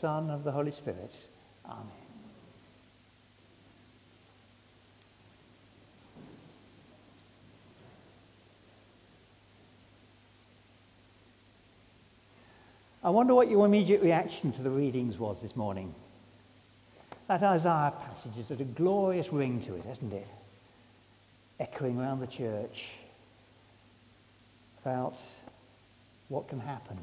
Son, 0.00 0.24
and 0.24 0.32
of 0.32 0.44
the 0.44 0.52
Holy 0.52 0.70
Spirit. 0.70 1.14
Amen. 1.66 1.84
I 13.04 13.10
wonder 13.10 13.34
what 13.34 13.50
your 13.50 13.66
immediate 13.66 14.00
reaction 14.00 14.52
to 14.52 14.62
the 14.62 14.70
readings 14.70 15.18
was 15.18 15.42
this 15.42 15.54
morning. 15.54 15.94
That 17.28 17.42
Isaiah 17.42 17.92
passage 18.00 18.36
has 18.36 18.46
got 18.46 18.60
a 18.60 18.64
glorious 18.64 19.30
ring 19.30 19.60
to 19.60 19.74
it, 19.74 19.84
hasn't 19.84 20.14
it? 20.14 20.26
Echoing 21.58 21.98
around 21.98 22.20
the 22.20 22.26
church 22.26 22.92
about 24.82 25.18
what 26.28 26.48
can 26.48 26.60
happen. 26.60 26.98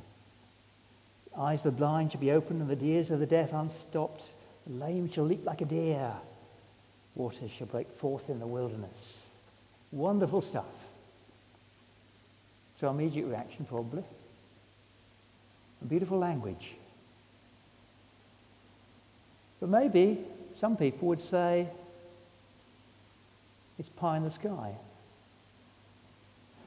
Eyes 1.35 1.59
of 1.59 1.65
the 1.65 1.71
blind 1.71 2.11
shall 2.11 2.21
be 2.21 2.31
opened 2.31 2.61
and 2.61 2.69
the 2.69 2.85
ears 2.85 3.11
of 3.11 3.19
the 3.19 3.25
deaf 3.25 3.53
unstopped. 3.53 4.31
The 4.65 4.73
lame 4.73 5.09
shall 5.09 5.25
leap 5.25 5.45
like 5.45 5.61
a 5.61 5.65
deer. 5.65 6.13
Waters 7.15 7.51
shall 7.51 7.67
break 7.67 7.91
forth 7.91 8.29
in 8.29 8.39
the 8.39 8.47
wilderness. 8.47 9.25
Wonderful 9.91 10.41
stuff. 10.41 10.65
So 12.79 12.89
immediate 12.89 13.25
reaction 13.25 13.65
probably. 13.65 14.03
Beautiful 15.87 16.17
language. 16.17 16.73
But 19.59 19.69
maybe 19.69 20.19
some 20.55 20.77
people 20.77 21.07
would 21.07 21.21
say 21.21 21.67
it's 23.79 23.89
pie 23.89 24.17
in 24.17 24.23
the 24.23 24.31
sky. 24.31 24.75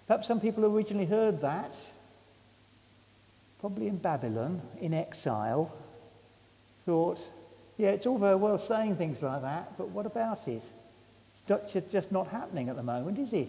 Perhaps 0.06 0.26
some 0.26 0.40
people 0.40 0.64
originally 0.64 1.06
heard 1.06 1.40
that, 1.42 1.74
probably 3.60 3.88
in 3.88 3.96
Babylon, 3.96 4.60
in 4.80 4.94
exile, 4.94 5.70
thought, 6.86 7.18
yeah, 7.76 7.90
it's 7.90 8.06
all 8.06 8.18
very 8.18 8.36
well 8.36 8.58
saying 8.58 8.96
things 8.96 9.22
like 9.22 9.42
that, 9.42 9.76
but 9.76 9.90
what 9.90 10.06
about 10.06 10.48
it? 10.48 10.62
It's 11.48 11.92
just 11.92 12.10
not 12.10 12.28
happening 12.28 12.68
at 12.68 12.76
the 12.76 12.82
moment, 12.82 13.18
is 13.18 13.32
it? 13.32 13.48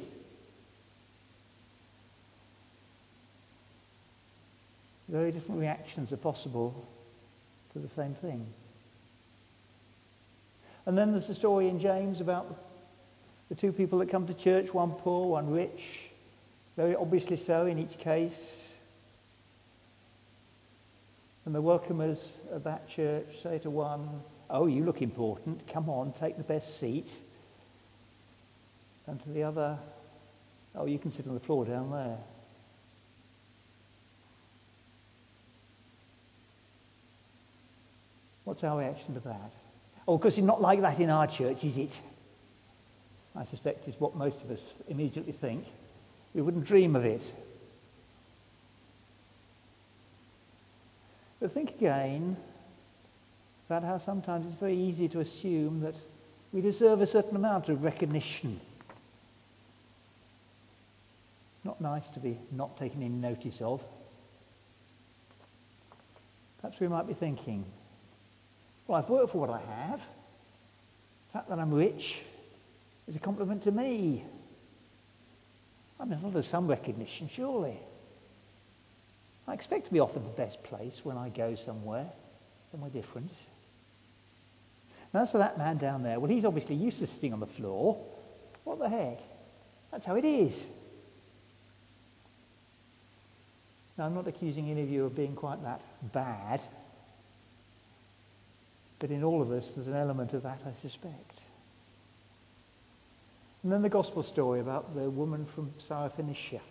Very 5.08 5.32
different 5.32 5.60
reactions 5.60 6.14
are 6.14 6.18
possible 6.18 6.86
to 7.74 7.80
the 7.80 7.90
same 7.90 8.14
thing. 8.14 8.46
And 10.86 10.98
then 10.98 11.12
there's 11.12 11.28
the 11.28 11.36
story 11.36 11.68
in 11.68 11.80
James 11.80 12.22
about 12.22 12.58
the 13.50 13.56
two 13.56 13.72
people 13.72 14.00
that 14.00 14.10
come 14.10 14.28
to 14.28 14.34
church, 14.34 14.74
one 14.74 14.92
poor, 14.92 15.28
one 15.28 15.52
rich. 15.52 16.00
Very 16.78 16.96
obviously 16.96 17.38
so 17.38 17.66
in 17.66 17.78
each 17.78 17.98
case. 17.98 18.71
And 21.46 21.56
the 21.56 21.62
welcomers 21.62 22.24
of 22.52 22.64
that 22.64 22.90
church 22.90 23.42
say 23.42 23.60
to 23.60 23.70
one, 23.70 24.22
Oh, 24.50 24.68
you 24.68 24.84
look 24.84 25.02
important. 25.02 25.66
Come 25.68 25.90
on, 25.90 26.14
take 26.14 26.38
the 26.38 26.44
best 26.44 26.80
seat. 26.80 27.10
And 29.08 29.22
to 29.24 29.30
the 29.30 29.44
other, 29.44 29.78
Oh, 30.76 30.86
you 30.86 31.00
can 31.00 31.12
sit 31.12 31.28
on 31.28 31.34
the 31.34 31.40
floor 31.40 31.66
down 31.66 31.92
there. 31.92 32.18
What's 38.44 38.64
our 38.64 38.80
reaction 38.80 39.14
to 39.14 39.20
that? 39.22 39.52
Oh, 40.08 40.18
because 40.18 40.38
it's 40.38 40.46
not 40.46 40.62
like 40.62 40.82
that 40.82 41.00
in 41.00 41.10
our 41.10 41.28
church, 41.28 41.64
is 41.64 41.78
it? 41.78 42.00
I 43.36 43.46
suspect 43.46 43.88
is 43.88 44.00
what 44.00 44.16
most 44.16 44.44
of 44.44 44.52
us 44.52 44.74
immediately 44.90 45.32
think. 45.32 45.66
We 46.34 46.42
wouldn't 46.42 46.66
dream 46.66 46.96
of 46.96 47.06
it. 47.06 47.30
But 51.42 51.52
think 51.52 51.72
again 51.72 52.38
about 53.68 53.84
how 53.84 53.98
sometimes 53.98 54.46
it's 54.46 54.60
very 54.60 54.78
easy 54.78 55.10
to 55.10 55.22
assume 55.22 55.82
that 55.82 55.96
we 56.54 56.62
deserve 56.62 57.02
a 57.02 57.08
certain 57.08 57.36
amount 57.36 57.68
of 57.68 57.84
recognition. 57.84 58.62
Not 61.64 61.82
nice 61.82 62.08
to 62.14 62.20
be 62.20 62.38
not 62.52 62.78
taken 62.78 63.02
in 63.02 63.22
notice 63.22 63.60
of. 63.60 63.82
Perhaps 66.62 66.80
we 66.80 66.88
might 66.88 67.08
be 67.08 67.16
thinking, 67.16 67.66
well, 68.86 69.00
I've 69.00 69.10
worked 69.10 69.32
for 69.32 69.40
what 69.40 69.50
I 69.50 69.62
have. 69.80 70.00
The 70.00 71.34
fact 71.34 71.50
that 71.50 71.58
I'm 71.58 71.74
rich 71.74 72.22
is 73.08 73.16
a 73.16 73.20
compliment 73.20 73.64
to 73.64 73.72
me. 73.72 74.24
I 76.00 76.06
mean, 76.06 76.20
there's 76.32 76.48
some 76.48 76.68
recognition, 76.68 77.30
surely. 77.34 77.80
I 79.52 79.54
expect 79.54 79.88
to 79.88 79.92
be 79.92 80.00
offered 80.00 80.24
the 80.24 80.30
best 80.30 80.64
place 80.64 81.02
when 81.04 81.18
I 81.18 81.28
go 81.28 81.56
somewhere, 81.56 82.08
Am 82.74 82.86
I 82.86 82.88
different. 82.88 83.34
Now, 85.14 85.24
as 85.24 85.32
for 85.32 85.40
that 85.40 85.58
man 85.58 85.76
down 85.76 86.04
there, 86.04 86.22
well, 86.22 86.32
he's 86.32 86.46
obviously 86.46 86.76
used 86.76 87.00
to 87.00 87.08
sitting 87.08 87.34
on 87.34 87.42
the 87.42 87.46
floor. 87.46 88.02
What 88.64 88.80
the 88.80 88.88
heck? 88.88 89.20
That's 89.92 90.06
how 90.06 90.16
it 90.16 90.24
is. 90.24 90.64
Now, 93.98 94.06
I'm 94.06 94.16
not 94.16 94.26
accusing 94.26 94.72
any 94.72 94.84
of 94.84 94.90
you 94.90 95.04
of 95.04 95.18
being 95.18 95.36
quite 95.36 95.62
that 95.64 95.82
bad. 96.14 96.62
But 99.00 99.12
in 99.12 99.22
all 99.22 99.42
of 99.42 99.52
us, 99.52 99.70
there's 99.72 99.88
an 99.88 99.98
element 99.98 100.32
of 100.32 100.44
that, 100.44 100.62
I 100.66 100.82
suspect. 100.82 101.42
And 103.64 103.72
then 103.74 103.82
the 103.82 103.90
gospel 103.90 104.24
story 104.24 104.62
about 104.62 104.96
the 104.96 105.10
woman 105.10 105.46
from 105.46 105.74
Syrophoenicia. 105.78 106.62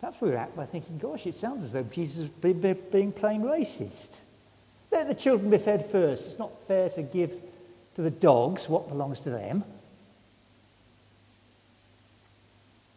Perhaps 0.00 0.20
we 0.20 0.30
react 0.30 0.56
by 0.56 0.66
thinking, 0.66 0.98
gosh, 0.98 1.26
it 1.26 1.36
sounds 1.36 1.64
as 1.64 1.72
though 1.72 1.82
Jesus 1.82 2.24
is 2.24 2.28
being 2.28 3.12
plain 3.12 3.42
racist. 3.42 4.18
Let 4.90 5.08
the 5.08 5.14
children 5.14 5.50
be 5.50 5.58
fed 5.58 5.90
first. 5.90 6.26
It's 6.26 6.38
not 6.38 6.52
fair 6.68 6.90
to 6.90 7.02
give 7.02 7.32
to 7.96 8.02
the 8.02 8.10
dogs 8.10 8.68
what 8.68 8.88
belongs 8.88 9.20
to 9.20 9.30
them. 9.30 9.64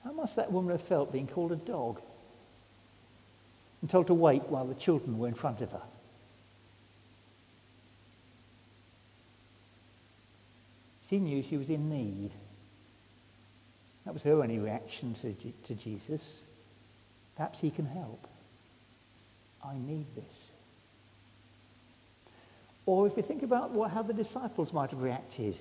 How 0.03 0.11
must 0.11 0.35
that 0.35 0.51
woman 0.51 0.71
have 0.71 0.81
felt 0.81 1.11
being 1.11 1.27
called 1.27 1.51
a 1.51 1.55
dog? 1.55 2.01
and 3.81 3.89
told 3.89 4.07
to 4.07 4.13
wait 4.13 4.43
while 4.43 4.65
the 4.65 4.75
children 4.75 5.17
were 5.17 5.27
in 5.27 5.33
front 5.33 5.61
of 5.61 5.71
her. 5.71 5.81
She 11.09 11.17
knew 11.17 11.41
she 11.41 11.57
was 11.57 11.69
in 11.69 11.89
need. 11.89 12.31
That 14.05 14.13
was 14.13 14.23
her 14.23 14.41
only 14.41 14.59
reaction 14.59 15.15
to, 15.21 15.33
to 15.67 15.75
Jesus. 15.75 16.39
Perhaps 17.39 17.61
he 17.61 17.71
can 17.71 17.85
help. 17.85 18.27
I 19.63 19.73
need 19.73 20.07
this. 20.13 20.25
Or 22.85 23.07
if 23.07 23.15
we 23.15 23.21
think 23.21 23.43
about 23.43 23.71
what, 23.71 23.91
how 23.91 24.01
the 24.01 24.11
disciples 24.11 24.73
might 24.73 24.89
have 24.89 25.01
reacted. 25.01 25.57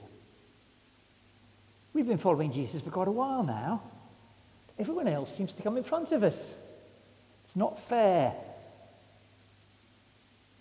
We've 1.94 2.09
been 2.09 2.19
following 2.19 2.53
Jesus 2.53 2.83
for 2.83 2.91
quite 2.91 3.06
a 3.06 3.12
while 3.12 3.44
now. 3.44 3.81
Everyone 4.77 5.06
else 5.06 5.37
seems 5.37 5.53
to 5.53 5.62
come 5.62 5.77
in 5.77 5.84
front 5.84 6.11
of 6.11 6.25
us. 6.25 6.56
It's 7.44 7.55
not 7.55 7.78
fair. 7.88 8.34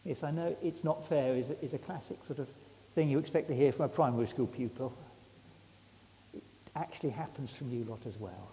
Yes, 0.05 0.21
I 0.21 0.29
know 0.29 0.55
it's 0.61 0.83
not 0.83 1.09
fair 1.09 1.33
is 1.33 1.49
a, 1.49 1.65
is 1.65 1.73
a 1.73 1.79
classic 1.79 2.19
sort 2.27 2.37
of 2.37 2.47
thing 2.93 3.09
you 3.09 3.17
expect 3.17 3.47
to 3.47 3.55
hear 3.55 3.71
from 3.71 3.85
a 3.85 3.89
primary 3.89 4.27
school 4.27 4.45
pupil. 4.45 4.93
It 6.35 6.43
actually 6.75 7.09
happens 7.09 7.49
from 7.49 7.71
you 7.71 7.85
lot 7.85 8.01
as 8.07 8.19
well. 8.19 8.51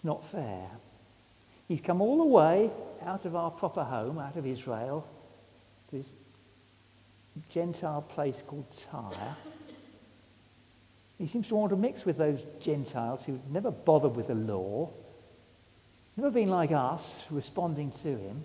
It's 0.00 0.04
not 0.06 0.24
fair. 0.24 0.70
He's 1.68 1.82
come 1.82 2.00
all 2.00 2.16
the 2.16 2.24
way 2.24 2.70
out 3.04 3.26
of 3.26 3.36
our 3.36 3.50
proper 3.50 3.84
home, 3.84 4.18
out 4.18 4.36
of 4.36 4.46
Israel, 4.46 5.06
to 5.90 5.98
this 5.98 6.08
Gentile 7.50 8.00
place 8.00 8.42
called 8.46 8.64
Tyre. 8.90 9.36
He 11.18 11.26
seems 11.26 11.48
to 11.48 11.54
want 11.54 11.68
to 11.68 11.76
mix 11.76 12.06
with 12.06 12.16
those 12.16 12.46
Gentiles 12.60 13.26
who 13.26 13.40
never 13.50 13.70
bothered 13.70 14.16
with 14.16 14.28
the 14.28 14.34
law, 14.34 14.88
Never 16.16 16.30
been 16.30 16.48
like 16.48 16.72
us, 16.72 17.24
responding 17.30 17.92
to 18.02 18.08
him. 18.08 18.44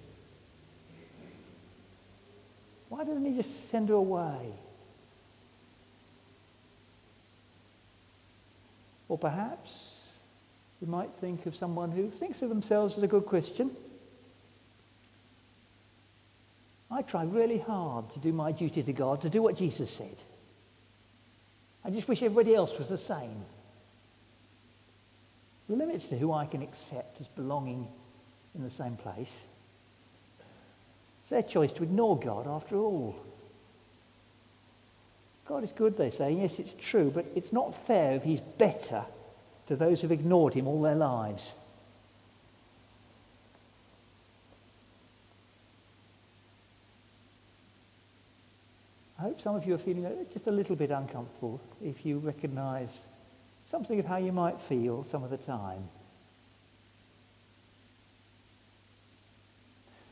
Why 2.90 3.04
doesn't 3.04 3.26
he 3.26 3.36
just 3.36 3.70
send 3.70 3.90
her 3.90 3.96
away? 3.96 4.54
Or 9.10 9.18
perhaps 9.18 9.95
we 10.82 10.88
might 10.88 11.10
think 11.22 11.46
of 11.46 11.56
someone 11.56 11.92
who 11.92 12.10
thinks 12.10 12.42
of 12.42 12.50
themselves 12.50 12.98
as 12.98 13.04
a 13.04 13.08
good 13.08 13.26
Christian. 13.26 13.72
I 16.92 17.02
try 17.02 17.24
really 17.24 17.60
hard 17.60 18.12
to 18.12 18.20
do 18.20 18.32
my 18.32 18.52
duty 18.52 18.84
to 18.84 18.94
God, 18.94 19.22
to 19.22 19.30
do 19.30 19.42
what 19.42 19.58
Jesus 19.58 19.90
said. 19.90 20.16
I 21.84 21.90
just 21.90 22.08
wish 22.08 22.22
everybody 22.22 22.56
else 22.56 22.78
was 22.78 22.90
the 22.90 22.98
same 22.98 23.46
The 25.68 25.76
limits 25.76 26.08
to 26.10 26.18
who 26.18 26.32
I 26.32 26.46
can 26.46 26.62
accept 26.62 27.20
as 27.20 27.28
belonging 27.28 27.88
in 28.54 28.64
the 28.64 28.70
same 28.70 28.96
place. 28.96 29.44
It's 31.22 31.30
their 31.30 31.42
choice 31.42 31.72
to 31.74 31.84
ignore 31.84 32.20
God 32.20 32.48
after 32.48 32.78
all. 32.78 33.16
God 35.48 35.64
is 35.64 35.72
good, 35.72 35.98
they 35.98 36.12
say. 36.12 36.34
Yes, 36.34 36.60
it's 36.60 36.76
true, 36.80 37.12
but 37.14 37.26
it's 37.36 37.52
not 37.52 37.88
fair 37.88 38.16
if 38.16 38.24
he's 38.24 38.42
better 38.42 39.06
to 39.68 39.76
those 39.76 40.02
who've 40.02 40.12
ignored 40.12 40.54
him 40.54 40.68
all 40.68 40.82
their 40.82 40.96
lives. 40.96 41.52
I 49.18 49.24
hope 49.24 49.42
some 49.42 49.56
of 49.56 49.66
you 49.66 49.74
are 49.74 49.80
feeling 49.80 50.06
just 50.32 50.46
a 50.48 50.52
little 50.52 50.76
bit 50.76 50.92
uncomfortable 50.92 51.62
if 51.84 52.06
you 52.06 52.20
recognize 52.20 52.96
something 53.72 54.00
of 54.00 54.06
how 54.06 54.18
you 54.18 54.32
might 54.32 54.60
feel 54.60 55.04
some 55.04 55.24
of 55.24 55.30
the 55.30 55.38
time. 55.38 55.88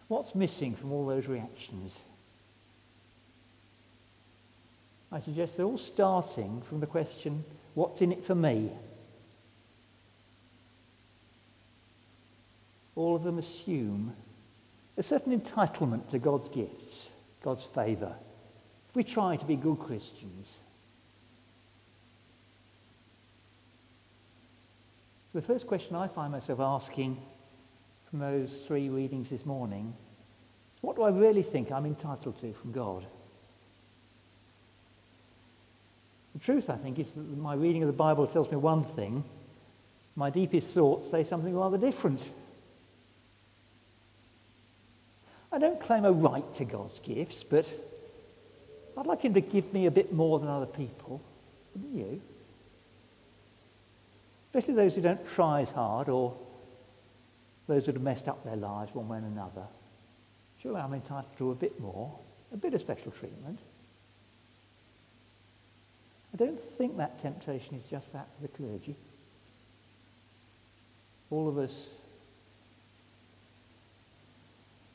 What's 0.07 0.35
missing 0.35 0.75
from 0.75 0.91
all 0.91 1.05
those 1.05 1.27
reactions? 1.27 1.99
I 5.11 5.19
suggest 5.19 5.57
they're 5.57 5.65
all 5.65 5.77
starting 5.77 6.61
from 6.67 6.79
the 6.79 6.87
question, 6.87 7.43
what's 7.75 8.01
in 8.01 8.11
it 8.11 8.23
for 8.23 8.35
me? 8.35 8.71
All 12.95 13.15
of 13.15 13.23
them 13.23 13.37
assume 13.37 14.15
a 14.97 15.03
certain 15.03 15.37
entitlement 15.37 16.09
to 16.11 16.19
God's 16.19 16.49
gifts, 16.49 17.09
God's 17.43 17.63
favour. 17.63 18.13
If 18.89 18.95
we 18.95 19.03
try 19.03 19.35
to 19.35 19.45
be 19.45 19.55
good 19.55 19.79
Christians, 19.79 20.53
the 25.33 25.41
first 25.41 25.65
question 25.65 25.95
I 25.95 26.07
find 26.07 26.31
myself 26.31 26.59
asking 26.59 27.17
from 28.09 28.19
those 28.19 28.53
three 28.67 28.89
readings 28.89 29.29
this 29.29 29.45
morning 29.45 29.93
what 30.83 30.97
do 30.97 31.03
I 31.03 31.09
really 31.11 31.43
think 31.43 31.71
I'm 31.71 31.85
entitled 31.85 32.41
to 32.41 32.51
from 32.51 32.73
God? 32.73 33.05
The 36.33 36.39
truth, 36.39 36.69
I 36.69 36.75
think, 36.75 36.99
is 36.99 37.09
that 37.13 37.37
my 37.37 37.53
reading 37.53 37.83
of 37.83 37.87
the 37.87 37.93
Bible 37.93 38.27
tells 38.27 38.51
me 38.51 38.57
one 38.57 38.83
thing. 38.83 39.23
My 40.17 40.29
deepest 40.29 40.71
thoughts 40.71 41.09
say 41.09 41.23
something 41.23 41.55
rather 41.57 41.77
different. 41.77 42.29
I 45.52 45.52
don't 45.63 45.79
claim 45.79 46.03
a 46.03 46.11
right 46.11 46.43
to 46.55 46.65
God's 46.65 46.99
gifts, 46.99 47.41
but 47.41 47.65
I'd 48.97 49.05
like 49.05 49.21
him 49.21 49.33
to 49.33 49.39
give 49.39 49.73
me 49.73 49.85
a 49.85 49.91
bit 49.91 50.11
more 50.11 50.37
than 50.37 50.49
other 50.49 50.65
people. 50.65 51.21
Wouldn't 51.73 51.95
you? 51.95 52.21
Especially 54.47 54.73
those 54.73 54.95
who 54.95 55.01
don't 55.01 55.25
try 55.29 55.61
as 55.61 55.69
hard 55.69 56.09
or 56.09 56.35
those 57.67 57.85
that 57.85 57.95
have 57.95 58.03
messed 58.03 58.27
up 58.27 58.43
their 58.43 58.57
lives 58.57 58.93
one 58.93 59.07
way 59.07 59.19
or 59.19 59.21
another. 59.21 59.63
Surely 60.61 60.81
I'm 60.81 60.93
entitled 60.93 61.37
to 61.37 61.51
a 61.51 61.55
bit 61.55 61.79
more, 61.79 62.13
a 62.51 62.57
bit 62.57 62.73
of 62.73 62.81
special 62.81 63.11
treatment. 63.11 63.59
I 66.33 66.37
don't 66.37 66.59
think 66.59 66.97
that 66.97 67.21
temptation 67.21 67.75
is 67.75 67.83
just 67.89 68.11
that 68.11 68.27
for 68.35 68.41
the 68.41 68.49
clergy. 68.49 68.97
All 71.31 71.47
of 71.47 71.57
us 71.57 71.99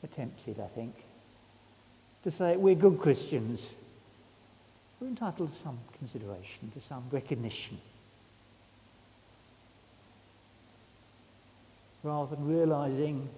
attempts 0.03 0.47
it, 0.47 0.57
I 0.59 0.67
think, 0.67 0.95
to 2.23 2.31
say 2.31 2.57
we're 2.57 2.75
good 2.75 2.99
Christians. 2.99 3.69
We're 4.99 5.07
entitled 5.07 5.53
to 5.53 5.59
some 5.59 5.79
consideration, 5.97 6.71
to 6.73 6.81
some 6.81 7.03
recognition. 7.11 7.79
Rather 12.03 12.35
than 12.35 12.47
realizing 12.47 13.29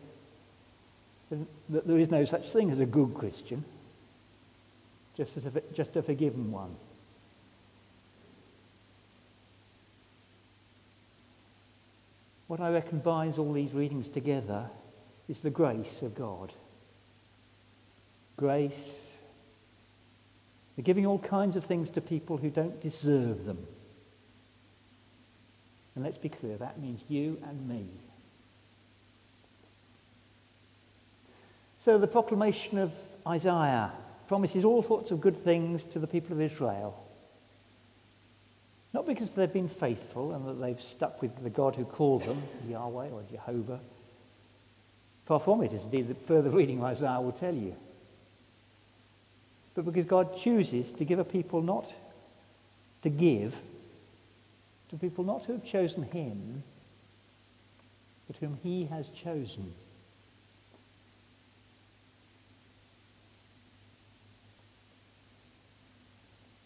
that 1.69 1.87
there 1.87 1.97
is 1.97 2.09
no 2.09 2.25
such 2.25 2.49
thing 2.49 2.71
as 2.71 2.79
a 2.79 2.85
good 2.85 3.13
Christian, 3.13 3.63
just, 5.15 5.37
as 5.37 5.45
a, 5.45 5.61
just 5.73 5.95
a 5.95 6.03
forgiven 6.03 6.51
one. 6.51 6.75
What 12.47 12.59
I 12.59 12.69
reckon 12.69 12.99
binds 12.99 13.37
all 13.37 13.53
these 13.53 13.71
readings 13.71 14.09
together 14.09 14.69
is 15.31 15.39
the 15.39 15.49
grace 15.49 16.01
of 16.01 16.13
God. 16.13 16.51
Grace, 18.35 19.09
the 20.75 20.81
giving 20.81 21.05
all 21.05 21.19
kinds 21.19 21.55
of 21.55 21.63
things 21.63 21.89
to 21.91 22.01
people 22.01 22.35
who 22.35 22.49
don't 22.49 22.81
deserve 22.81 23.45
them. 23.45 23.65
And 25.95 26.03
let's 26.03 26.17
be 26.17 26.27
clear, 26.27 26.57
that 26.57 26.79
means 26.81 27.01
you 27.07 27.41
and 27.47 27.69
me. 27.69 27.85
So 31.85 31.97
the 31.97 32.07
proclamation 32.07 32.77
of 32.77 32.91
Isaiah 33.25 33.91
promises 34.27 34.65
all 34.65 34.83
sorts 34.83 35.11
of 35.11 35.21
good 35.21 35.37
things 35.37 35.85
to 35.85 35.99
the 35.99 36.07
people 36.07 36.33
of 36.33 36.41
Israel. 36.41 37.01
Not 38.93 39.07
because 39.07 39.31
they've 39.31 39.51
been 39.51 39.69
faithful 39.69 40.33
and 40.33 40.45
that 40.45 40.59
they've 40.59 40.81
stuck 40.81 41.21
with 41.21 41.41
the 41.41 41.49
God 41.49 41.77
who 41.77 41.85
called 41.85 42.23
them, 42.25 42.43
Yahweh 42.67 43.09
or 43.09 43.23
Jehovah, 43.31 43.79
Far 45.31 45.39
from 45.39 45.63
it, 45.63 45.71
as 45.71 45.85
indeed 45.85 46.09
the 46.09 46.13
further 46.13 46.49
reading 46.59 46.79
of 46.79 46.83
Isaiah 46.83 47.21
will 47.21 47.31
tell 47.31 47.55
you. 47.55 47.73
But 49.73 49.85
because 49.85 50.03
God 50.03 50.35
chooses 50.35 50.91
to 50.91 51.05
give 51.05 51.19
a 51.19 51.23
people 51.23 51.61
not 51.61 51.93
to 53.01 53.09
give, 53.09 53.55
to 54.89 54.97
people 54.97 55.23
not 55.23 55.45
who 55.45 55.53
have 55.53 55.63
chosen 55.63 56.03
him, 56.03 56.63
but 58.27 58.35
whom 58.41 58.59
he 58.61 58.87
has 58.87 59.07
chosen. 59.07 59.71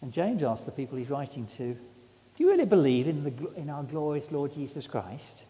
And 0.02 0.12
James 0.12 0.42
asks 0.42 0.66
the 0.66 0.72
people 0.72 0.98
he's 0.98 1.12
writing 1.12 1.46
to, 1.46 1.76
do 1.76 1.80
you 2.40 2.50
really 2.50 2.66
believe 2.66 3.08
in, 3.08 3.26
the, 3.26 3.54
in 3.62 3.70
our 3.70 3.84
glorious 3.84 4.32
Lord 4.32 4.56
Jesus 4.56 4.88
Christ? 4.88 5.44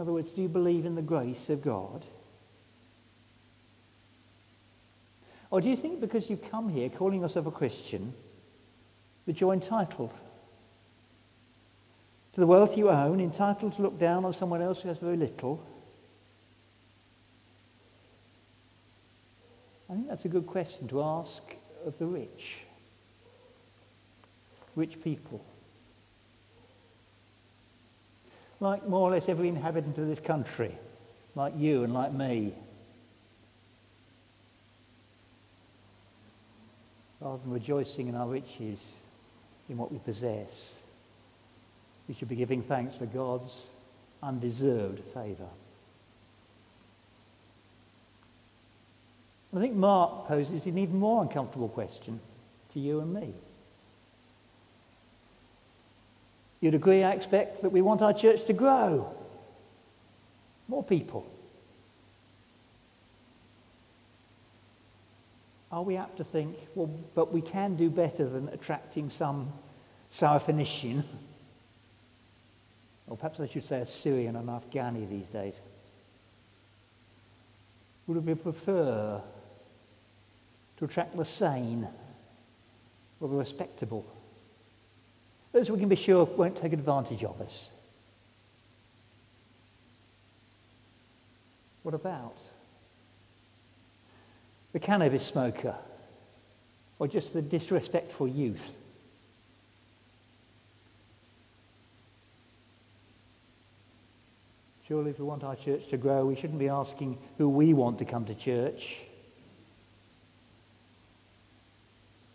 In 0.00 0.04
other 0.04 0.14
words, 0.14 0.30
do 0.30 0.40
you 0.40 0.48
believe 0.48 0.86
in 0.86 0.94
the 0.94 1.02
grace 1.02 1.50
of 1.50 1.60
God? 1.60 2.06
Or 5.50 5.60
do 5.60 5.68
you 5.68 5.76
think 5.76 6.00
because 6.00 6.30
you 6.30 6.38
come 6.38 6.70
here 6.70 6.88
calling 6.88 7.20
yourself 7.20 7.44
a 7.44 7.50
Christian 7.50 8.14
that 9.26 9.42
you're 9.42 9.52
entitled 9.52 10.14
to 12.32 12.40
the 12.40 12.46
wealth 12.46 12.78
you 12.78 12.88
own, 12.88 13.20
entitled 13.20 13.74
to 13.74 13.82
look 13.82 13.98
down 13.98 14.24
on 14.24 14.32
someone 14.32 14.62
else 14.62 14.80
who 14.80 14.88
has 14.88 14.96
very 14.96 15.18
little? 15.18 15.62
I 19.90 19.92
think 19.92 20.08
that's 20.08 20.24
a 20.24 20.28
good 20.28 20.46
question 20.46 20.88
to 20.88 21.02
ask 21.02 21.42
of 21.84 21.98
the 21.98 22.06
rich. 22.06 22.60
Rich 24.74 25.04
people 25.04 25.44
like 28.60 28.86
more 28.86 29.08
or 29.08 29.10
less 29.10 29.28
every 29.28 29.48
inhabitant 29.48 29.96
of 29.96 30.06
this 30.06 30.20
country, 30.20 30.74
like 31.34 31.54
you 31.56 31.82
and 31.82 31.94
like 31.94 32.12
me. 32.12 32.52
Rather 37.20 37.38
than 37.38 37.52
rejoicing 37.52 38.08
in 38.08 38.14
our 38.14 38.28
riches, 38.28 38.96
in 39.68 39.76
what 39.76 39.90
we 39.90 39.98
possess, 39.98 40.74
we 42.06 42.14
should 42.14 42.28
be 42.28 42.36
giving 42.36 42.62
thanks 42.62 42.94
for 42.94 43.06
God's 43.06 43.62
undeserved 44.22 45.02
favour. 45.14 45.48
I 49.54 49.58
think 49.58 49.74
Mark 49.74 50.28
poses 50.28 50.66
an 50.66 50.78
even 50.78 50.98
more 50.98 51.22
uncomfortable 51.22 51.68
question 51.68 52.20
to 52.72 52.80
you 52.80 53.00
and 53.00 53.12
me. 53.12 53.34
You'd 56.60 56.74
agree, 56.74 57.02
I 57.02 57.12
expect, 57.12 57.62
that 57.62 57.70
we 57.70 57.80
want 57.80 58.02
our 58.02 58.12
church 58.12 58.44
to 58.44 58.52
grow. 58.52 59.14
More 60.68 60.84
people. 60.84 61.26
Are 65.72 65.82
we 65.82 65.96
apt 65.96 66.16
to 66.18 66.24
think, 66.24 66.56
well, 66.74 66.90
but 67.14 67.32
we 67.32 67.40
can 67.40 67.76
do 67.76 67.88
better 67.88 68.28
than 68.28 68.48
attracting 68.48 69.08
some 69.08 69.52
Syrophoenician, 70.12 71.04
or 73.06 73.16
perhaps 73.16 73.40
I 73.40 73.46
should 73.46 73.66
say 73.66 73.80
a 73.80 73.86
Syrian 73.86 74.36
and 74.36 74.48
Afghani 74.48 75.08
these 75.08 75.28
days? 75.28 75.54
Would 78.06 78.26
we 78.26 78.34
prefer 78.34 79.22
to 80.76 80.84
attract 80.84 81.16
the 81.16 81.24
sane 81.24 81.88
or 83.20 83.28
the 83.28 83.36
respectable? 83.36 84.04
Those 85.52 85.70
we 85.70 85.78
can 85.78 85.88
be 85.88 85.96
sure 85.96 86.24
won't 86.24 86.56
take 86.56 86.72
advantage 86.72 87.24
of 87.24 87.40
us. 87.40 87.68
What 91.82 91.94
about 91.94 92.36
the 94.72 94.78
cannabis 94.78 95.26
smoker 95.26 95.74
or 96.98 97.08
just 97.08 97.32
the 97.32 97.42
disrespectful 97.42 98.28
youth? 98.28 98.76
Surely, 104.86 105.10
if 105.10 105.18
we 105.18 105.24
want 105.24 105.44
our 105.44 105.56
church 105.56 105.86
to 105.88 105.96
grow, 105.96 106.26
we 106.26 106.34
shouldn't 106.34 106.58
be 106.58 106.68
asking 106.68 107.16
who 107.38 107.48
we 107.48 107.72
want 107.72 107.98
to 108.00 108.04
come 108.04 108.24
to 108.24 108.34
church. 108.34 108.96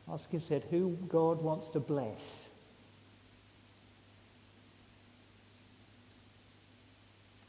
Ask 0.10 0.34
instead 0.34 0.64
who 0.72 0.98
God 1.10 1.42
wants 1.42 1.68
to 1.74 1.80
bless. 1.80 2.48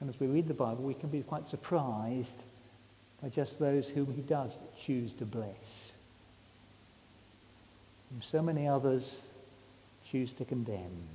And 0.06 0.14
as 0.14 0.20
we 0.20 0.28
read 0.28 0.46
the 0.46 0.54
Bible, 0.54 0.84
we 0.84 0.94
can 0.94 1.08
be 1.08 1.20
quite 1.22 1.50
surprised 1.50 2.44
by 3.20 3.28
just 3.28 3.58
those 3.58 3.88
whom 3.88 4.14
he 4.14 4.22
does 4.22 4.56
choose 4.84 5.12
to 5.14 5.24
bless. 5.24 5.90
whom 8.08 8.22
so 8.22 8.40
many 8.40 8.68
others 8.68 9.22
choose 10.08 10.32
to 10.34 10.44
condemn. 10.44 11.08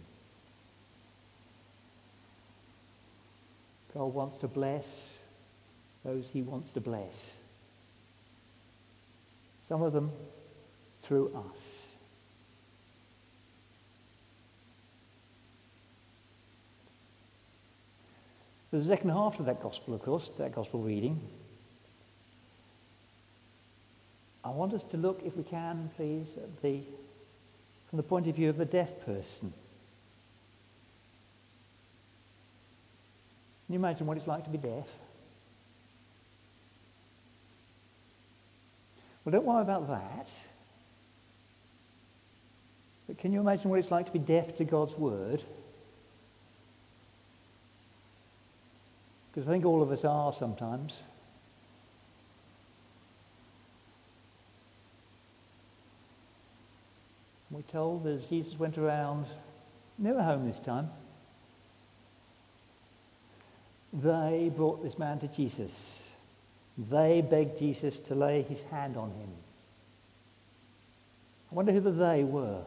God 3.93 4.13
wants 4.13 4.35
to 4.39 4.49
bless 4.49 5.07
those 6.03 6.27
he 6.33 6.41
wants 6.41 6.69
to 6.71 6.81
bless. 6.81 7.31
Some 9.69 9.83
of 9.83 9.93
them 9.93 10.11
through 11.01 11.33
us. 11.53 11.90
The 18.71 18.81
second 18.81 19.09
half 19.09 19.39
of 19.39 19.47
that 19.47 19.61
gospel, 19.61 19.93
of 19.93 20.01
course, 20.01 20.29
that 20.37 20.55
gospel 20.55 20.79
reading. 20.79 21.19
I 24.43 24.49
want 24.49 24.73
us 24.73 24.83
to 24.85 24.97
look, 24.97 25.21
if 25.25 25.35
we 25.35 25.43
can, 25.43 25.91
please, 25.97 26.25
at 26.37 26.61
the, 26.61 26.81
from 27.89 27.97
the 27.97 28.03
point 28.03 28.27
of 28.27 28.35
view 28.35 28.49
of 28.49 28.57
the 28.57 28.65
deaf 28.65 29.05
person. 29.05 29.53
Can 33.65 33.73
you 33.73 33.79
imagine 33.79 34.07
what 34.07 34.17
it's 34.17 34.27
like 34.27 34.45
to 34.45 34.49
be 34.49 34.57
deaf? 34.57 34.87
Well, 39.23 39.31
don't 39.31 39.45
worry 39.45 39.61
about 39.61 39.87
that. 39.89 40.31
But 43.07 43.17
can 43.17 43.33
you 43.33 43.41
imagine 43.41 43.69
what 43.69 43.79
it's 43.79 43.91
like 43.91 44.05
to 44.07 44.11
be 44.11 44.19
deaf 44.19 44.57
to 44.57 44.63
God's 44.63 44.97
word? 44.97 45.43
Because 49.31 49.47
I 49.47 49.51
think 49.51 49.65
all 49.65 49.81
of 49.81 49.91
us 49.91 50.03
are 50.03 50.33
sometimes. 50.33 50.93
We're 57.49 57.61
told 57.63 58.07
as 58.07 58.25
Jesus 58.25 58.57
went 58.57 58.77
around, 58.77 59.25
never 59.97 60.21
home 60.23 60.47
this 60.47 60.59
time, 60.59 60.89
they 63.93 64.51
brought 64.55 64.83
this 64.83 64.97
man 64.97 65.19
to 65.19 65.27
Jesus. 65.27 66.09
They 66.77 67.21
begged 67.21 67.59
Jesus 67.59 67.99
to 67.99 68.15
lay 68.15 68.41
his 68.43 68.61
hand 68.63 68.95
on 68.95 69.11
him. 69.11 69.29
I 71.51 71.55
wonder 71.55 71.73
who 71.73 71.81
the 71.81 71.91
they 71.91 72.23
were. 72.23 72.61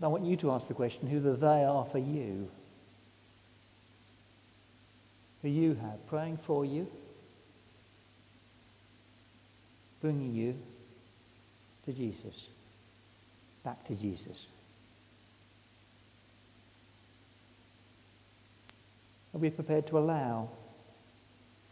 I 0.00 0.06
want 0.06 0.24
you 0.24 0.36
to 0.36 0.52
ask 0.52 0.68
the 0.68 0.74
question 0.74 1.08
who 1.08 1.20
the 1.20 1.34
they 1.34 1.64
are 1.64 1.84
for 1.84 1.98
you. 1.98 2.48
Who 5.42 5.48
you 5.48 5.74
have 5.74 6.06
praying 6.08 6.38
for 6.38 6.64
you, 6.64 6.86
bringing 10.00 10.34
you 10.34 10.56
to 11.86 11.92
Jesus, 11.92 12.46
back 13.64 13.84
to 13.86 13.94
Jesus. 13.94 14.46
Are 19.34 19.38
we 19.38 19.50
prepared 19.50 19.86
to 19.88 19.98
allow 19.98 20.48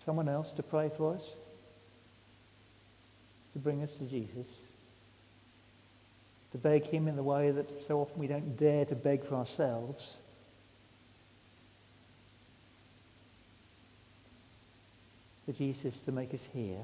someone 0.04 0.28
else 0.28 0.50
to 0.52 0.62
pray 0.62 0.90
for 0.97 1.14
us? 1.14 1.25
To 3.54 3.59
bring 3.59 3.83
us 3.83 3.92
to 3.95 4.04
Jesus? 4.04 4.47
To 6.56 6.62
beg 6.62 6.86
him 6.86 7.06
in 7.06 7.16
the 7.16 7.22
way 7.22 7.50
that 7.50 7.86
so 7.86 8.00
often 8.00 8.18
we 8.18 8.28
don't 8.28 8.56
dare 8.56 8.86
to 8.86 8.94
beg 8.94 9.26
for 9.26 9.34
ourselves? 9.34 10.16
For 15.44 15.52
Jesus 15.52 15.98
to 16.00 16.12
make 16.12 16.32
us 16.32 16.48
hear? 16.54 16.78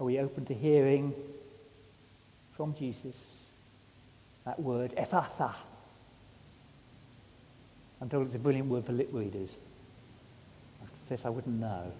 Are 0.00 0.04
we 0.04 0.18
open 0.18 0.44
to 0.46 0.54
hearing 0.54 1.14
from 2.56 2.74
Jesus? 2.74 3.14
that 4.44 4.60
word, 4.60 4.92
Ephphatha. 4.96 5.54
I'm 8.00 8.08
told 8.10 8.26
it's 8.26 8.34
a 8.34 8.38
brilliant 8.38 8.68
word 8.68 8.84
for 8.84 8.92
lip 8.92 9.08
readers. 9.12 9.56
I 10.82 10.86
confess 11.08 11.24
I 11.24 11.30
wouldn't 11.30 11.60
know. 11.60 11.92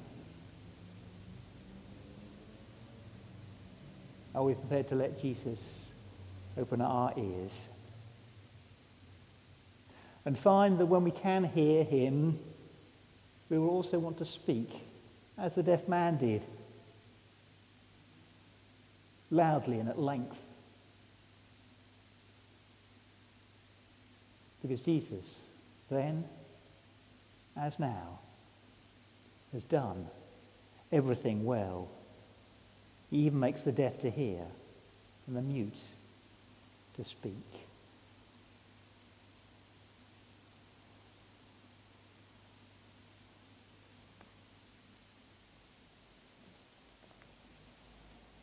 Are 4.35 4.43
we 4.43 4.55
prepared 4.55 4.89
to 4.89 4.95
let 4.95 5.21
Jesus 5.23 5.93
open 6.59 6.81
our 6.81 7.13
ears? 7.17 7.69
And 10.25 10.39
find 10.39 10.79
that 10.79 10.87
when 10.87 11.05
we 11.05 11.11
can 11.11 11.45
hear 11.45 11.85
him, 11.85 12.39
we 13.49 13.59
will 13.59 13.71
also 13.71 13.99
want 13.99 14.19
to 14.19 14.25
speak, 14.25 14.71
as 15.39 15.55
the 15.55 15.63
deaf 15.63 15.87
man 15.87 16.17
did, 16.17 16.43
loudly 19.31 19.79
and 19.79 19.89
at 19.89 19.99
length. 19.99 20.39
Because 24.63 24.81
Jesus, 24.81 25.41
then 25.91 26.25
as 27.57 27.79
now, 27.79 28.19
has 29.53 29.63
done 29.65 30.07
everything 30.91 31.45
well. 31.45 31.89
He 33.15 33.27
even 33.27 33.39
makes 33.39 33.61
the 33.61 33.71
deaf 33.71 34.01
to 34.01 34.11
hear 34.11 34.41
and 35.29 35.37
the 35.37 35.41
mute 35.41 35.79
to 36.97 37.05
speak. 37.05 37.69